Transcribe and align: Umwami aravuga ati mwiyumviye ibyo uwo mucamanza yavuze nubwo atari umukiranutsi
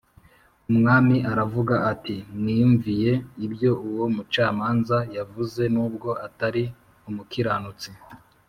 Umwami 0.71 1.15
aravuga 1.31 1.75
ati 1.91 2.15
mwiyumviye 2.37 3.11
ibyo 3.45 3.71
uwo 3.89 4.05
mucamanza 4.15 4.97
yavuze 5.15 5.61
nubwo 5.73 6.09
atari 6.27 6.63
umukiranutsi 7.09 7.89